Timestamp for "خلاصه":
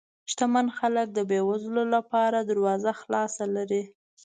3.01-3.45